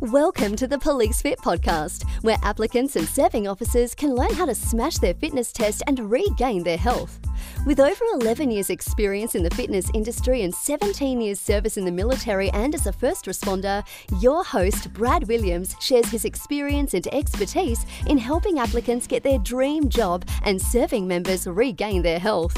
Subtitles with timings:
[0.00, 4.54] Welcome to the Police Fit podcast, where applicants and serving officers can learn how to
[4.54, 7.18] smash their fitness test and regain their health.
[7.64, 11.92] With over 11 years' experience in the fitness industry and 17 years' service in the
[11.92, 13.82] military and as a first responder,
[14.20, 19.88] your host, Brad Williams, shares his experience and expertise in helping applicants get their dream
[19.88, 22.54] job and serving members regain their health.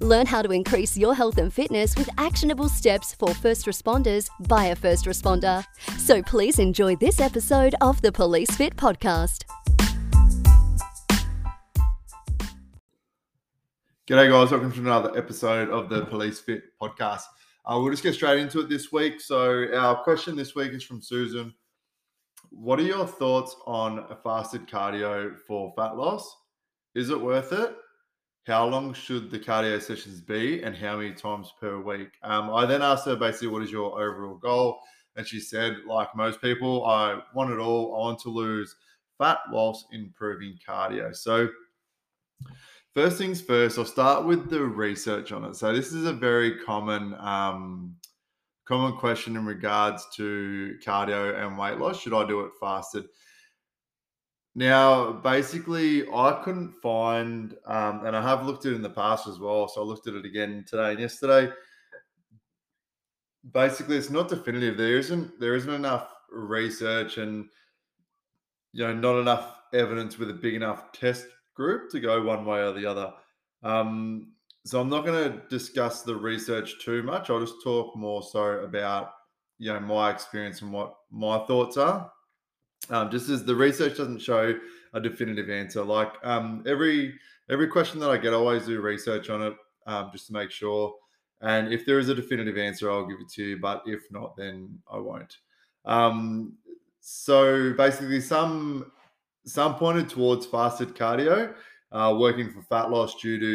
[0.00, 4.66] Learn how to increase your health and fitness with actionable steps for first responders by
[4.66, 5.64] a first responder.
[6.06, 9.42] So please enjoy this episode of the Police Fit podcast.
[14.06, 14.52] G'day, guys.
[14.52, 17.22] Welcome to another episode of the Police Fit podcast.
[17.64, 19.20] Uh, we'll just get straight into it this week.
[19.20, 21.52] So, our question this week is from Susan.
[22.50, 26.36] What are your thoughts on a fasted cardio for fat loss?
[26.94, 27.74] Is it worth it?
[28.46, 32.10] How long should the cardio sessions be and how many times per week?
[32.22, 34.78] Um, I then asked her basically, what is your overall goal?
[35.16, 37.94] And she said, like most people, I want it all.
[37.94, 38.76] I want to lose
[39.18, 41.14] fat whilst improving cardio.
[41.14, 41.48] So,
[42.94, 45.56] first things first, I'll start with the research on it.
[45.56, 47.14] So, this is a very common.
[47.18, 47.96] Um,
[48.66, 53.04] common question in regards to cardio and weight loss should i do it fasted
[54.58, 59.26] now, basically, I couldn't find, um, and I have looked at it in the past
[59.26, 59.68] as well.
[59.68, 61.52] So I looked at it again today and yesterday.
[63.52, 64.76] Basically, it's not definitive.
[64.76, 67.46] There isn't there isn't enough research and
[68.72, 72.60] you know not enough evidence with a big enough test group to go one way
[72.60, 73.12] or the other.
[73.62, 74.32] Um,
[74.64, 77.30] so I'm not going to discuss the research too much.
[77.30, 79.12] I'll just talk more so about
[79.58, 82.10] you know my experience and what my thoughts are
[82.90, 84.54] um, just as the research doesn't show
[84.92, 85.82] a definitive answer.
[85.82, 87.18] Like um, every
[87.50, 89.54] every question that I get, I always do research on it
[89.86, 90.94] um, just to make sure.
[91.42, 93.58] And if there is a definitive answer, I'll give it to you.
[93.58, 95.36] But if not, then I won't.
[95.84, 96.54] Um,
[97.00, 98.90] so basically, some
[99.44, 101.54] some pointed towards fasted cardio,
[101.92, 103.46] uh, working for fat loss due to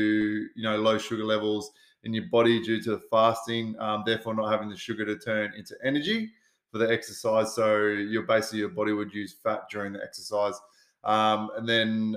[0.55, 1.71] you know low sugar levels
[2.03, 5.75] in your body due to fasting, um, therefore not having the sugar to turn into
[5.83, 6.31] energy
[6.71, 7.53] for the exercise.
[7.53, 10.55] So your basically your body would use fat during the exercise.
[11.03, 12.15] Um, and then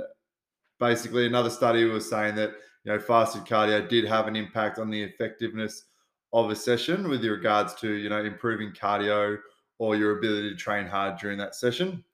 [0.78, 2.52] basically another study was saying that
[2.84, 5.84] you know fasted cardio did have an impact on the effectiveness
[6.32, 9.38] of a session with regards to you know improving cardio
[9.78, 12.04] or your ability to train hard during that session.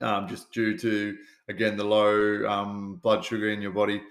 [0.00, 1.16] Um, just due to
[1.48, 4.02] again the low um, blood sugar in your body.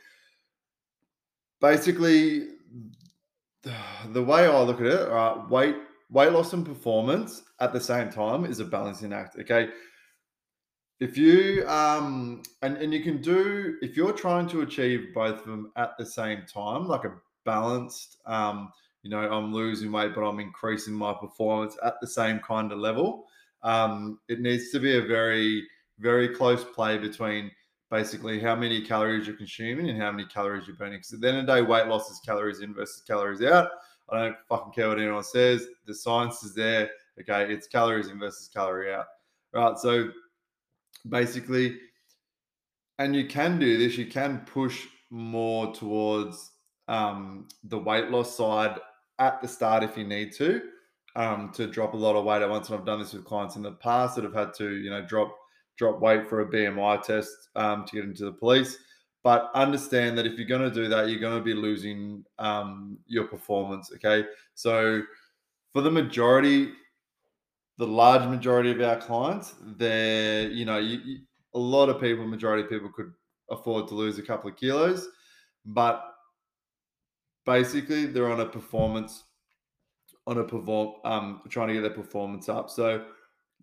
[1.59, 2.47] Basically,
[4.11, 5.75] the way I look at it, right, weight
[6.09, 9.38] weight loss and performance at the same time is a balancing act.
[9.39, 9.69] Okay.
[11.03, 15.46] If you um and, and you can do if you're trying to achieve both of
[15.46, 17.14] them at the same time, like a
[17.46, 18.72] balanced um,
[19.03, 22.80] you know, I'm losing weight, but I'm increasing my performance at the same kind of
[22.80, 23.25] level.
[23.62, 25.68] Um, it needs to be a very,
[26.00, 27.52] very close play between
[27.91, 31.00] basically how many calories you're consuming and how many calories you're burning.
[31.00, 33.70] Because at the end of the day, weight loss is calories in versus calories out.
[34.09, 35.68] I don't fucking care what anyone says.
[35.85, 36.90] The science is there.
[37.20, 39.06] Okay, it's calories in versus calorie out.
[39.53, 39.78] Right.
[39.78, 40.09] So
[41.07, 41.77] basically,
[42.99, 43.97] and you can do this.
[43.97, 46.51] You can push more towards
[46.87, 48.77] um, the weight loss side
[49.19, 50.61] at the start if you need to,
[51.15, 52.69] um, to drop a lot of weight at once.
[52.69, 55.05] And I've done this with clients in the past that have had to, you know,
[55.05, 55.35] drop
[55.77, 58.77] drop weight for a BMI test um, to get into the police.
[59.23, 62.97] But understand that if you're going to do that, you're going to be losing um,
[63.07, 63.91] your performance.
[63.95, 64.27] Okay.
[64.53, 65.01] So
[65.71, 66.73] for the majority,
[67.78, 71.19] the large majority of our clients, they're, you know, you,
[71.53, 73.11] a lot of people, majority of people could
[73.50, 75.07] afford to lose a couple of kilos,
[75.66, 76.03] but
[77.45, 79.23] basically they're on a performance,
[80.28, 82.69] on a perform, um, trying to get their performance up.
[82.69, 83.06] So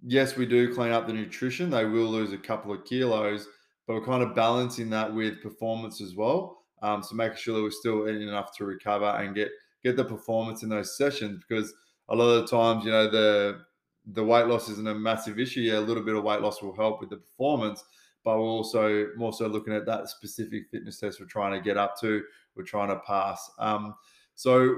[0.03, 1.71] yes, we do clean up the nutrition.
[1.71, 3.47] They will lose a couple of kilos,
[3.87, 6.65] but we're kind of balancing that with performance as well.
[6.83, 9.51] Um, so making sure that we're still eating enough to recover and get
[9.83, 11.73] get the performance in those sessions because
[12.11, 13.63] a lot of the times, you know, the
[14.07, 15.61] the weight loss isn't a massive issue.
[15.61, 17.85] Yeah, a little bit of weight loss will help with the performance,
[18.25, 21.77] but we're also more so looking at that specific fitness test we're trying to get
[21.77, 22.23] up to,
[22.55, 23.51] we're trying to pass.
[23.59, 23.95] Um,
[24.35, 24.77] so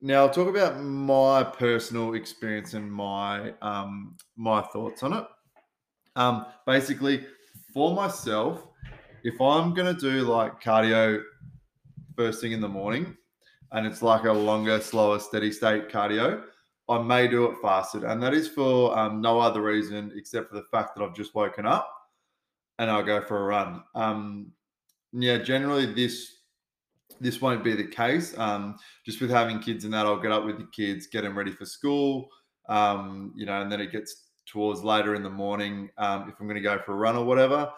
[0.00, 5.24] now I'll talk about my personal experience and my um, my thoughts on it.
[6.16, 7.24] Um, basically,
[7.72, 8.66] for myself,
[9.24, 11.22] if I'm gonna do like cardio
[12.16, 13.16] first thing in the morning,
[13.70, 16.42] and it's like a longer, slower, steady state cardio,
[16.92, 20.56] I may do it fasted, and that is for um, no other reason except for
[20.56, 21.92] the fact that I've just woken up
[22.78, 23.82] and I'll go for a run.
[23.94, 24.52] Um,
[25.12, 26.38] yeah, generally this
[27.20, 28.36] this won't be the case.
[28.36, 31.36] Um, just with having kids and that, I'll get up with the kids, get them
[31.36, 32.28] ready for school,
[32.68, 36.46] um, you know, and then it gets towards later in the morning um, if I'm
[36.46, 37.70] going to go for a run or whatever.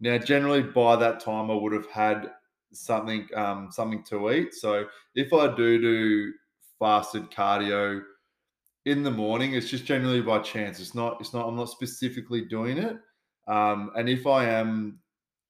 [0.00, 2.30] Now, generally by that time, I would have had
[2.72, 4.54] something um, something to eat.
[4.54, 6.32] So if I do do
[6.78, 8.02] fasted cardio
[8.88, 10.80] in the morning, it's just generally by chance.
[10.80, 11.20] It's not.
[11.20, 11.46] It's not.
[11.46, 12.96] I'm not specifically doing it.
[13.46, 14.98] Um, and if I am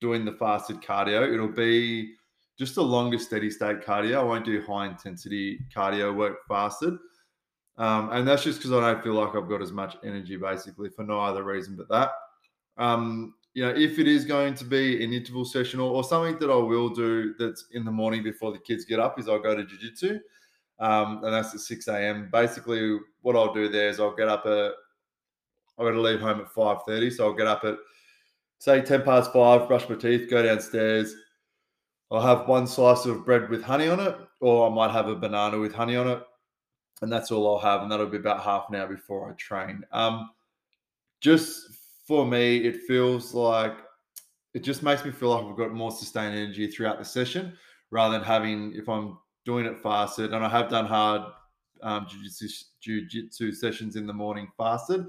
[0.00, 2.14] doing the fasted cardio, it'll be
[2.58, 4.18] just a longer steady state cardio.
[4.18, 6.94] I won't do high intensity cardio work fasted.
[7.76, 10.88] Um, and that's just because I don't feel like I've got as much energy basically
[10.88, 12.10] for no other reason but that.
[12.76, 16.38] Um, you know, if it is going to be an interval session or, or, something
[16.38, 19.40] that I will do that's in the morning before the kids get up is I'll
[19.40, 20.20] go to jiu-jitsu.
[20.80, 22.28] Um, and that's at 6 a.m.
[22.30, 24.72] Basically, what I'll do there is I'll get up at
[25.78, 27.12] I've got to leave home at 5:30.
[27.12, 27.76] So I'll get up at
[28.58, 31.14] say 10 past five, brush my teeth, go downstairs.
[32.10, 35.14] I'll have one slice of bread with honey on it, or I might have a
[35.14, 36.22] banana with honey on it.
[37.02, 37.82] And that's all I'll have.
[37.82, 39.84] And that'll be about half an hour before I train.
[39.92, 40.30] Um,
[41.20, 41.68] just
[42.06, 43.76] for me, it feels like
[44.54, 47.52] it just makes me feel like I've got more sustained energy throughout the session
[47.90, 49.18] rather than having, if I'm
[49.48, 51.22] doing it fasted, and I have done hard
[51.82, 52.06] um,
[52.82, 55.06] jiu-jitsu, sessions in the morning fasted,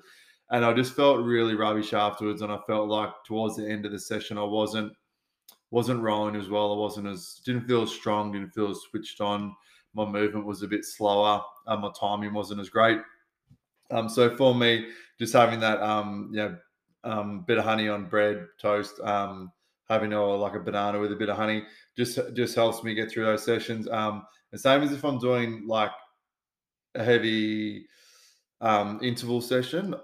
[0.49, 3.91] and I just felt really rubbish afterwards, and I felt like towards the end of
[3.91, 4.93] the session I wasn't
[5.71, 6.71] wasn't rolling as well.
[6.71, 9.53] I wasn't as didn't feel as strong, didn't feel as switched on.
[9.93, 11.41] My movement was a bit slower.
[11.67, 12.99] Um, my timing wasn't as great.
[13.91, 14.87] Um, so for me,
[15.19, 16.57] just having that um, you know
[17.03, 19.51] um, bit of honey on bread, toast, um,
[19.89, 21.63] having a, like a banana with a bit of honey
[21.97, 23.87] just just helps me get through those sessions.
[23.89, 25.91] Um, the same as if I'm doing like
[26.95, 27.87] a heavy
[28.61, 29.95] um, interval session,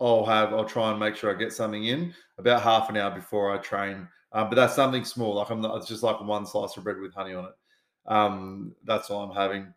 [0.00, 3.10] I'll have I'll try and make sure I get something in about half an hour
[3.10, 4.08] before I train.
[4.32, 5.76] Um, but that's something small, like I'm not.
[5.76, 7.52] It's just like one slice of bread with honey on it.
[8.06, 9.72] Um, that's all I'm having.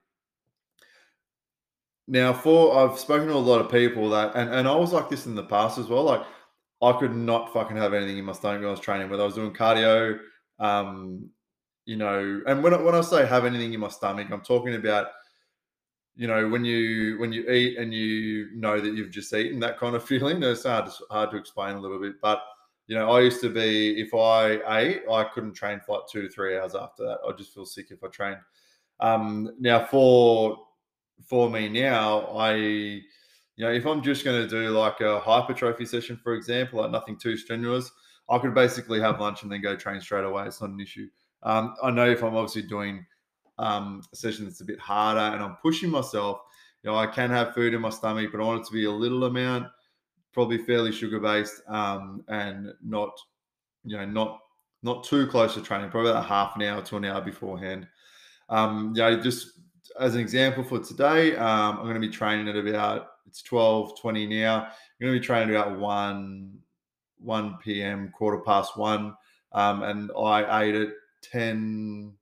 [2.07, 5.09] Now, for I've spoken to a lot of people that, and, and I was like
[5.09, 6.04] this in the past as well.
[6.04, 6.24] Like
[6.81, 9.25] I could not fucking have anything in my stomach when I was training, whether I
[9.25, 10.19] was doing cardio,
[10.59, 11.29] um,
[11.85, 14.75] you know, and when I, when I say have anything in my stomach, I'm talking
[14.75, 15.07] about,
[16.15, 19.79] you know, when you when you eat and you know that you've just eaten, that
[19.79, 20.44] kind of feeling.
[20.44, 22.41] It's hard to, hard to explain a little bit, but
[22.88, 26.21] you know, I used to be if I ate, I couldn't train for like two
[26.21, 27.19] to three hours after that.
[27.27, 28.39] I just feel sick if I trained.
[29.00, 30.57] Um, now for
[31.25, 33.01] for me now, I
[33.57, 36.92] you know, if I'm just going to do like a hypertrophy session, for example, like
[36.92, 37.92] nothing too strenuous,
[38.30, 40.45] I could basically have lunch and then go train straight away.
[40.45, 41.07] It's not an issue.
[41.42, 43.06] Um, I know if I'm obviously doing
[43.57, 46.42] um, a session that's a bit harder and I'm pushing myself,
[46.83, 48.86] you know, I can have food in my stomach, but I want it to be
[48.86, 49.68] a little amount,
[50.33, 53.09] probably fairly sugar based, um, and not,
[53.83, 54.39] you know, not
[54.83, 55.89] not too close to training.
[55.89, 57.88] Probably about half an hour to an hour beforehand.
[58.50, 59.59] Um, yeah, just
[60.00, 64.00] as an example for today, um, I'm going to be training at about it's 12
[64.00, 64.63] 20 now.
[64.63, 64.71] I'm
[65.01, 66.59] going to be training about 1
[67.19, 68.12] 1 p.m.
[68.15, 69.13] quarter past 1
[69.53, 70.89] um, and I ate at
[71.24, 72.13] 10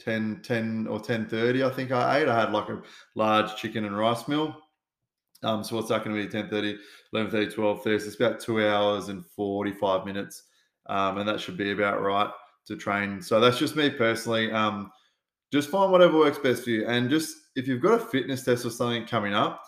[0.00, 2.28] 10 10 or 10:30 I think I ate.
[2.28, 2.82] I had like a
[3.14, 4.54] large chicken and rice meal.
[5.42, 6.78] Um, so what's that going to be 10:30
[7.14, 10.44] 11:30 12:30 so it's about 2 hours and 45 minutes.
[10.88, 12.30] Um, and that should be about right
[12.66, 13.20] to train.
[13.20, 14.52] So that's just me personally.
[14.52, 14.90] Um,
[15.52, 16.86] just find whatever works best for you.
[16.86, 19.62] And just if you've got a fitness test or something coming up,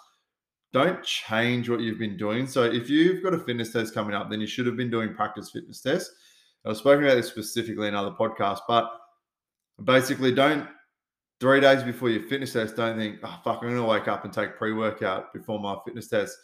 [0.73, 2.47] don't change what you've been doing.
[2.47, 5.15] So if you've got a fitness test coming up, then you should have been doing
[5.15, 6.15] practice fitness tests.
[6.67, 8.91] I've spoken about this specifically in other podcasts, but
[9.85, 10.69] basically don't
[11.41, 14.33] three days before your fitness test, don't think, oh fuck, I'm gonna wake up and
[14.33, 16.37] take pre-workout before my fitness test.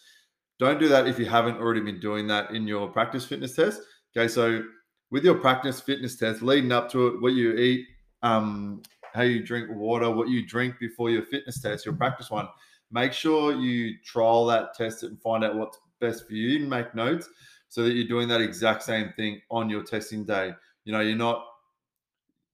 [0.58, 3.82] Don't do that if you haven't already been doing that in your practice fitness test.
[4.16, 4.62] Okay, so
[5.10, 7.86] with your practice fitness test, leading up to it, what you eat,
[8.22, 12.48] um, how you drink water, what you drink before your fitness test, your practice one.
[12.90, 16.60] Make sure you trial that, test it, and find out what's best for you.
[16.60, 17.28] And make notes
[17.68, 20.52] so that you're doing that exact same thing on your testing day.
[20.84, 21.44] You know, you're not,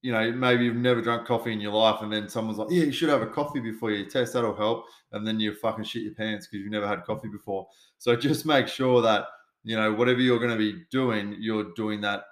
[0.01, 2.85] you know, maybe you've never drunk coffee in your life, and then someone's like, "Yeah,
[2.85, 4.33] you should have a coffee before you test.
[4.33, 7.67] That'll help." And then you fucking shit your pants because you've never had coffee before.
[7.99, 9.27] So just make sure that
[9.63, 12.23] you know whatever you're going to be doing, you're doing that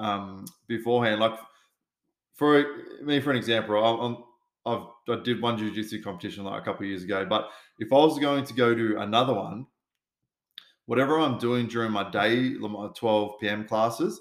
[0.00, 1.20] um, beforehand.
[1.20, 1.38] Like
[2.34, 2.64] for
[3.02, 4.24] me, for an example, I'm,
[4.64, 8.18] I've I did one jiu-jitsu competition like a couple years ago, but if I was
[8.18, 9.66] going to go to another one,
[10.86, 13.66] whatever I'm doing during my day, my 12 p.m.
[13.66, 14.20] classes,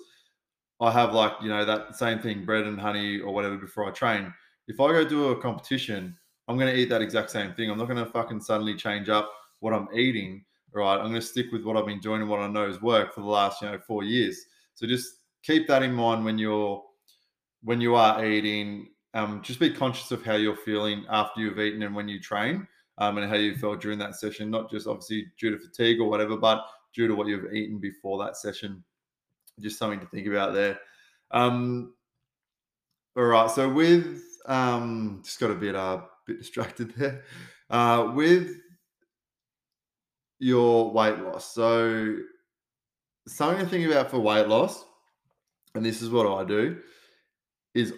[0.79, 3.91] I have like you know that same thing, bread and honey or whatever before I
[3.91, 4.33] train.
[4.67, 6.17] If I go do a competition,
[6.48, 7.69] I'm going to eat that exact same thing.
[7.69, 10.43] I'm not going to fucking suddenly change up what I'm eating.
[10.74, 12.81] Right, I'm going to stick with what I've been doing and what I know has
[12.81, 14.39] worked for the last you know four years.
[14.74, 16.81] So just keep that in mind when you're
[17.63, 21.84] when you are eating, um, just be conscious of how you're feeling after you've eaten
[21.84, 22.68] and when you train.
[22.98, 26.08] um, and how you felt during that session, not just obviously due to fatigue or
[26.10, 26.63] whatever, but
[26.94, 28.84] due to what you've eaten before that session.
[29.60, 30.80] Just something to think about there.
[31.32, 31.96] Um,
[33.15, 37.24] all right, so with um, just got a bit uh, bit distracted there.
[37.70, 38.58] Uh, with
[40.39, 42.18] your weight loss, so
[43.27, 44.86] something to think about for weight loss,
[45.75, 46.77] and this is what I do,
[47.74, 47.94] is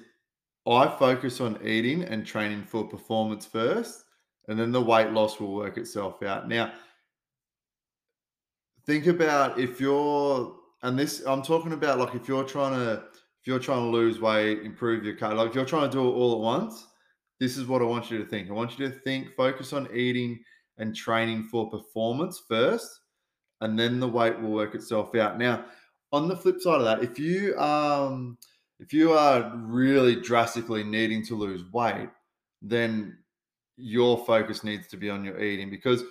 [0.65, 4.05] I focus on eating and training for performance first,
[4.47, 6.47] and then the weight loss will work itself out.
[6.47, 6.73] Now,
[8.85, 13.03] think about if you're, and this I'm talking about like if you're trying to
[13.41, 16.07] if you're trying to lose weight, improve your cardio, like if you're trying to do
[16.07, 16.87] it all at once,
[17.41, 18.49] this is what I want you to think.
[18.49, 20.39] I want you to think, focus on eating
[20.77, 23.01] and training for performance first,
[23.59, 25.37] and then the weight will work itself out.
[25.37, 25.65] Now,
[26.13, 28.37] on the flip side of that, if you um
[28.79, 32.09] if you are really drastically needing to lose weight,
[32.61, 33.17] then
[33.77, 36.03] your focus needs to be on your eating because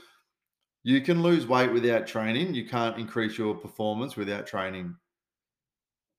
[0.85, 2.55] you can lose weight without training.
[2.55, 4.97] You can't increase your performance without training.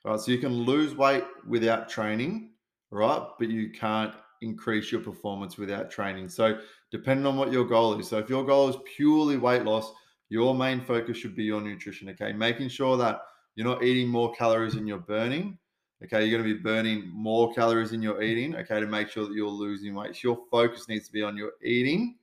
[0.05, 0.19] Right.
[0.19, 2.51] So you can lose weight without training,
[2.91, 3.25] right?
[3.39, 6.29] But you can't increase your performance without training.
[6.29, 6.59] So
[6.91, 8.09] depending on what your goal is.
[8.09, 9.91] So if your goal is purely weight loss,
[10.29, 12.09] your main focus should be your nutrition.
[12.09, 12.33] Okay.
[12.33, 13.21] Making sure that
[13.55, 15.57] you're not eating more calories than you're burning.
[16.03, 18.55] Okay, you're going to be burning more calories than you're eating.
[18.55, 20.15] Okay, to make sure that you're losing weight.
[20.15, 22.17] So your focus needs to be on your eating,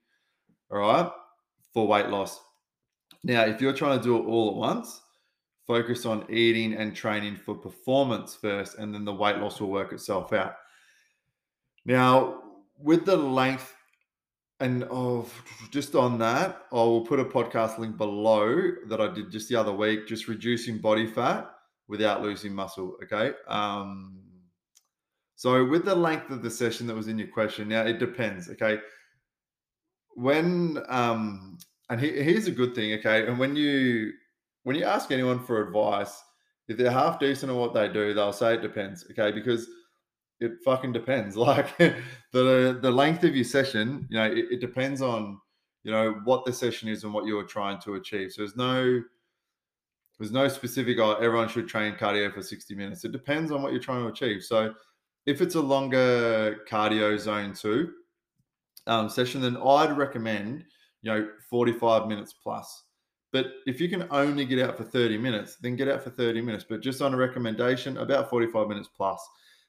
[0.70, 1.10] all right,
[1.72, 2.40] for weight loss.
[3.24, 5.00] Now, if you're trying to do it all at once,
[5.66, 9.92] focus on eating and training for performance first, and then the weight loss will work
[9.92, 10.56] itself out.
[11.86, 12.42] Now,
[12.76, 13.74] with the length
[14.58, 15.32] and of
[15.70, 19.56] just on that, I will put a podcast link below that I did just the
[19.56, 21.50] other week, just reducing body fat
[21.90, 22.96] without losing muscle.
[23.02, 23.32] Okay.
[23.48, 24.22] Um,
[25.34, 28.48] so with the length of the session that was in your question, now it depends.
[28.48, 28.78] Okay.
[30.14, 31.58] When um,
[31.90, 32.94] and he, here's a good thing.
[32.94, 34.12] Okay, and when you
[34.62, 36.22] when you ask anyone for advice,
[36.68, 39.04] if they're half decent at what they do, they'll say it depends.
[39.10, 39.68] Okay, because
[40.38, 41.36] it fucking depends.
[41.50, 45.38] Like the the length of your session, you know, it, it, depends on
[45.82, 48.32] you know what the session is and what you're trying to achieve.
[48.32, 49.02] So there's no
[50.20, 50.98] there's no specific.
[51.00, 53.04] Oh, everyone should train cardio for 60 minutes.
[53.06, 54.44] It depends on what you're trying to achieve.
[54.44, 54.74] So
[55.24, 57.92] if it's a longer cardio zone two
[58.86, 60.64] um, session, then I'd recommend
[61.00, 62.84] you know 45 minutes plus.
[63.32, 66.42] But if you can only get out for 30 minutes, then get out for 30
[66.42, 66.66] minutes.
[66.68, 69.26] But just on a recommendation, about 45 minutes plus.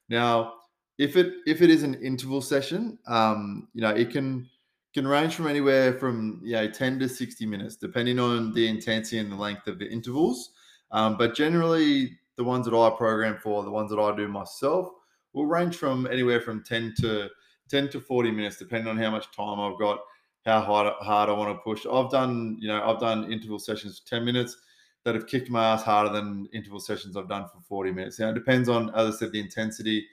[0.09, 0.55] Now,
[0.97, 4.49] if it if it is an interval session, um, you know, it can
[4.93, 9.31] can range from anywhere from know 10 to 60 minutes, depending on the intensity and
[9.31, 10.51] the length of the intervals.
[10.91, 14.89] Um, but generally, the ones that I program for, the ones that I do myself,
[15.33, 17.29] will range from anywhere from 10 to
[17.69, 19.99] 10 to 40 minutes, depending on how much time I've got,
[20.45, 21.85] how hard hard I want to push.
[21.85, 24.57] I've done, you know, I've done interval sessions for 10 minutes
[25.03, 28.19] that have kicked my ass harder than interval sessions I've done for 40 minutes.
[28.19, 30.05] Now it depends on, as I said, the intensity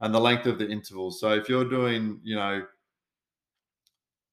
[0.00, 1.20] and the length of the intervals.
[1.20, 2.62] So if you're doing, you know,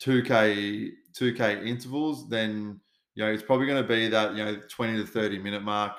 [0.04, 2.80] 2K 2K intervals, then
[3.16, 5.94] you know it's probably going to be that you know 20 to 30 minute mark.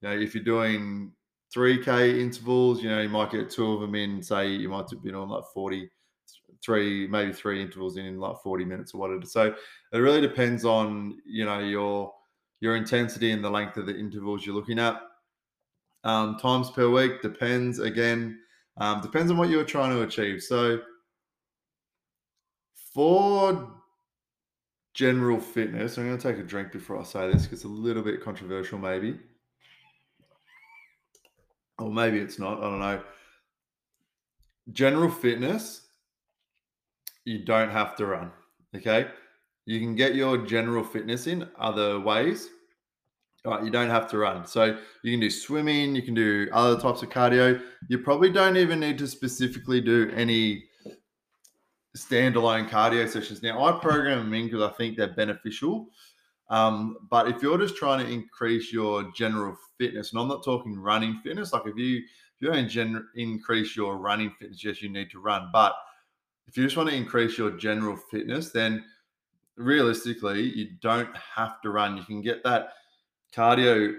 [0.00, 1.12] You know, if you're doing
[1.54, 5.02] 3K intervals, you know, you might get two of them in, say you might have
[5.02, 5.88] been on like 40,
[6.64, 9.26] three, maybe three intervals in, in like 40 minutes or whatever.
[9.26, 9.54] So
[9.92, 12.12] it really depends on, you know, your
[12.60, 15.00] your intensity and the length of the intervals you're looking at.
[16.04, 18.38] Um, times per week depends again,
[18.76, 20.42] um, depends on what you're trying to achieve.
[20.42, 20.80] So
[22.94, 23.72] for
[24.94, 27.68] general fitness, I'm going to take a drink before I say this because it's a
[27.68, 29.18] little bit controversial, maybe.
[31.78, 32.58] Or maybe it's not.
[32.58, 33.02] I don't know.
[34.72, 35.82] General fitness,
[37.24, 38.30] you don't have to run.
[38.76, 39.08] Okay.
[39.64, 42.48] You can get your general fitness in other ways.
[43.44, 44.46] All right, you don't have to run.
[44.46, 47.60] So you can do swimming, you can do other types of cardio.
[47.88, 50.64] You probably don't even need to specifically do any
[51.96, 53.42] standalone cardio sessions.
[53.42, 55.88] Now, I program them in because I think they're beneficial.
[56.48, 60.78] Um, but if you're just trying to increase your general fitness, and I'm not talking
[60.78, 64.82] running fitness, like if you if you're going to gen- increase your running fitness, yes,
[64.82, 65.48] you need to run.
[65.52, 65.74] But
[66.48, 68.84] if you just want to increase your general fitness, then
[69.56, 71.96] realistically, you don't have to run.
[71.96, 72.70] You can get that
[73.34, 73.96] cardio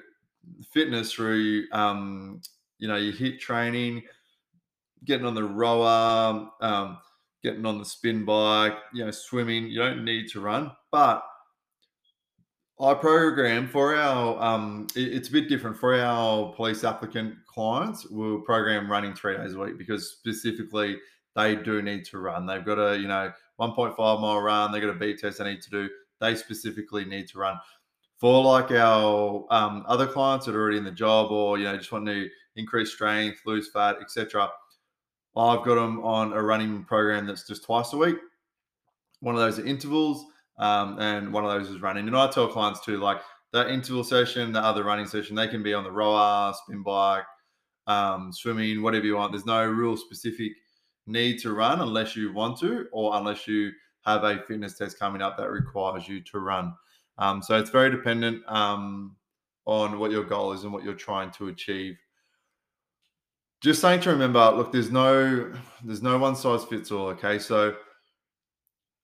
[0.72, 2.42] fitness through, um,
[2.78, 4.04] you know, your HIIT training,
[5.06, 6.98] getting on the rower, um,
[7.44, 9.68] getting on the spin bike, you know, swimming.
[9.68, 11.24] You don't need to run, but
[12.80, 14.42] I program for our.
[14.42, 18.08] Um, it, it's a bit different for our police applicant clients.
[18.10, 20.98] We'll program running three days a week because specifically
[21.36, 22.46] they do need to run.
[22.46, 25.62] They've got a, you know, 1.5 mile run, they've got a beep test they need
[25.62, 25.90] to do.
[26.20, 27.58] They specifically need to run.
[28.20, 31.76] For like our um, other clients that are already in the job or, you know,
[31.76, 34.50] just want to increase strength, lose fat, etc.
[35.36, 38.18] I've got them on a running program that's just twice a week.
[39.22, 40.26] One of those are intervals,
[40.60, 42.08] um, and one of those is running.
[42.08, 43.22] And I tell clients too, like
[43.52, 47.24] that interval session, the other running session, they can be on the rower, spin bike,
[47.88, 49.32] um, swimming, whatever you want.
[49.32, 50.52] There's no real specific
[51.08, 53.72] need to run unless you want to, or unless you
[54.06, 56.74] have a fitness test coming up that requires you to run.
[57.18, 59.16] Um, so it's very dependent um,
[59.66, 61.98] on what your goal is and what you're trying to achieve
[63.64, 64.52] just saying to remember.
[64.52, 65.52] Look there's no
[65.84, 67.40] there's no one size fits all okay?
[67.40, 67.76] So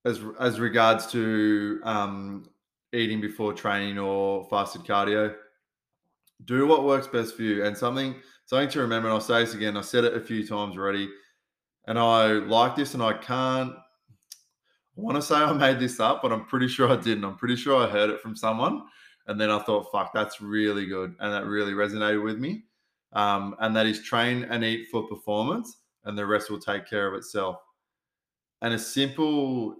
[0.06, 2.50] as as regards to um,
[2.94, 5.34] eating before training or fasted cardio
[6.46, 7.66] do what works best for you.
[7.66, 8.16] And something
[8.50, 11.08] something to remember and i'll say this again i said it a few times already
[11.86, 16.24] and i like this and i can't I want to say i made this up
[16.24, 17.26] but i'm pretty sure i didn't.
[17.26, 18.82] I'm pretty sure i heard it from someone
[19.28, 22.64] and then i thought fuck that's really good and that really resonated with me
[23.14, 27.08] um, and that is train and eat for performance, and the rest will take care
[27.08, 27.58] of itself.
[28.62, 29.76] And a simple,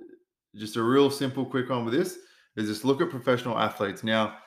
[0.56, 2.20] just a real simple, quick one with this
[2.56, 4.04] is just look at professional athletes.
[4.04, 4.38] Now,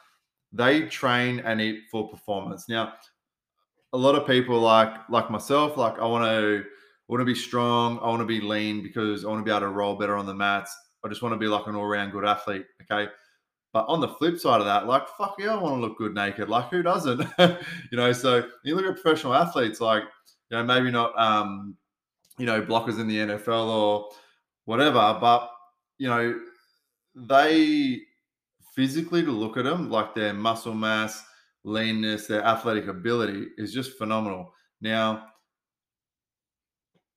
[0.52, 2.68] they train and eat for performance.
[2.68, 2.94] Now,
[3.92, 6.64] a lot of people like like myself, like I want to
[7.08, 9.60] want to be strong, I want to be lean because I want to be able
[9.60, 10.74] to roll better on the mats.
[11.04, 12.64] I just want to be like an all-round good athlete.
[12.82, 13.10] Okay.
[13.72, 16.14] But on the flip side of that, like, fuck yeah, I want to look good
[16.14, 16.48] naked.
[16.48, 17.26] Like, who doesn't?
[17.38, 20.02] you know, so you look at professional athletes, like,
[20.50, 21.74] you know, maybe not, um,
[22.38, 24.10] you know, blockers in the NFL or
[24.66, 25.50] whatever, but,
[25.96, 26.38] you know,
[27.14, 28.02] they
[28.74, 31.24] physically to look at them, like their muscle mass,
[31.64, 34.52] leanness, their athletic ability is just phenomenal.
[34.82, 35.28] Now,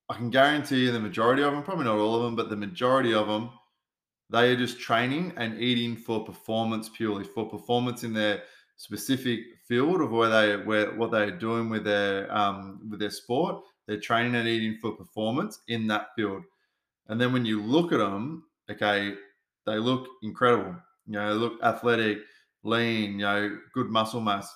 [0.08, 2.56] I can guarantee you the majority of them, probably not all of them, but the
[2.56, 3.50] majority of them
[4.30, 8.42] they are just training and eating for performance purely for performance in their
[8.76, 13.62] specific field of where they where what they're doing with their um, with their sport.
[13.86, 16.42] They're training and eating for performance in that field.
[17.08, 19.14] And then when you look at them, okay,
[19.64, 20.74] they look incredible.
[21.06, 22.18] You know, they look athletic,
[22.64, 24.52] lean, you know, good muscle mass.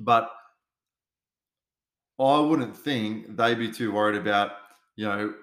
[0.00, 0.28] But
[2.18, 4.52] I wouldn't think they'd be too worried about,
[4.96, 5.34] you know,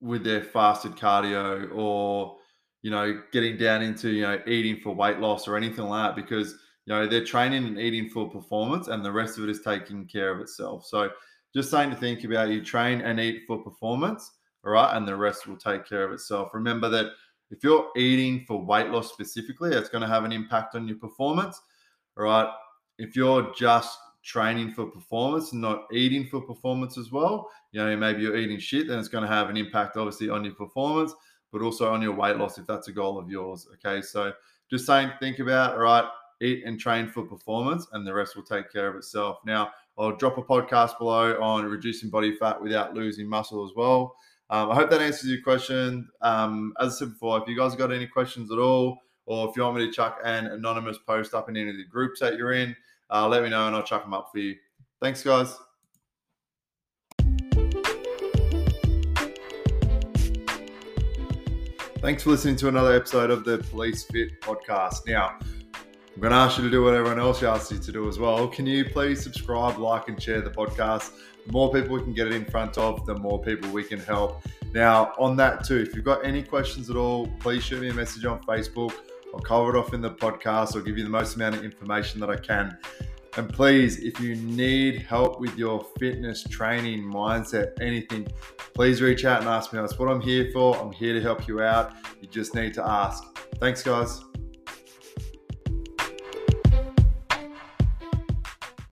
[0.00, 2.36] with their fasted cardio or
[2.84, 6.22] you know, getting down into, you know, eating for weight loss or anything like that
[6.22, 6.52] because,
[6.84, 10.06] you know, they're training and eating for performance and the rest of it is taking
[10.06, 10.84] care of itself.
[10.84, 11.08] So
[11.54, 14.30] just saying to think about you train and eat for performance,
[14.66, 16.50] all right, and the rest will take care of itself.
[16.52, 17.06] Remember that
[17.50, 20.98] if you're eating for weight loss specifically, that's going to have an impact on your
[20.98, 21.58] performance,
[22.18, 22.50] all right?
[22.98, 28.20] If you're just training for performance, not eating for performance as well, you know, maybe
[28.20, 31.14] you're eating shit, then it's going to have an impact obviously on your performance
[31.54, 33.68] but also on your weight loss if that's a goal of yours.
[33.74, 34.32] Okay, so
[34.68, 36.04] just saying, think about all right,
[36.42, 39.38] eat and train for performance, and the rest will take care of itself.
[39.46, 44.16] Now, I'll drop a podcast below on reducing body fat without losing muscle as well.
[44.50, 46.08] Um, I hope that answers your question.
[46.22, 49.56] Um, as I said before, if you guys got any questions at all, or if
[49.56, 52.36] you want me to chuck an anonymous post up in any of the groups that
[52.36, 52.74] you're in,
[53.10, 54.56] uh, let me know and I'll chuck them up for you.
[55.00, 55.56] Thanks, guys.
[62.04, 65.06] Thanks for listening to another episode of the Police Fit podcast.
[65.06, 68.06] Now, I'm going to ask you to do what everyone else asks you to do
[68.10, 68.46] as well.
[68.46, 71.12] Can you please subscribe, like, and share the podcast?
[71.46, 74.00] The more people we can get it in front of, the more people we can
[74.00, 74.42] help.
[74.74, 77.94] Now, on that too, if you've got any questions at all, please shoot me a
[77.94, 78.92] message on Facebook.
[79.32, 80.76] I'll cover it off in the podcast.
[80.76, 82.76] I'll give you the most amount of information that I can.
[83.36, 88.28] And please, if you need help with your fitness, training, mindset, anything,
[88.74, 89.80] please reach out and ask me.
[89.80, 90.76] That's what I'm here for.
[90.76, 91.92] I'm here to help you out.
[92.20, 93.24] You just need to ask.
[93.58, 94.23] Thanks, guys.